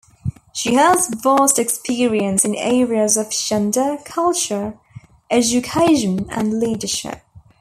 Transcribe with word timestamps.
She 0.51 0.73
has 0.73 1.09
vast 1.13 1.59
experience 1.59 2.43
in 2.43 2.55
areas 2.55 3.17
of 3.17 3.29
gender, 3.29 3.97
culture, 4.03 4.79
education 5.29 6.27
and 6.31 6.59
leadership. 6.59 7.21